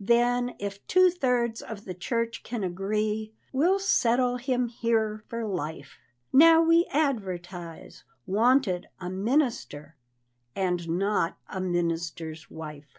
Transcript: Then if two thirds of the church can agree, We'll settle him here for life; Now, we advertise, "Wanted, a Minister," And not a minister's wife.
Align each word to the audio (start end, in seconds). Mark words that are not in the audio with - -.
Then 0.00 0.56
if 0.58 0.84
two 0.88 1.08
thirds 1.12 1.62
of 1.62 1.84
the 1.84 1.94
church 1.94 2.42
can 2.42 2.64
agree, 2.64 3.32
We'll 3.52 3.78
settle 3.78 4.38
him 4.38 4.66
here 4.66 5.22
for 5.28 5.44
life; 5.46 5.98
Now, 6.32 6.60
we 6.62 6.84
advertise, 6.90 8.02
"Wanted, 8.26 8.88
a 9.00 9.08
Minister," 9.08 9.94
And 10.56 10.88
not 10.88 11.38
a 11.48 11.60
minister's 11.60 12.50
wife. 12.50 12.92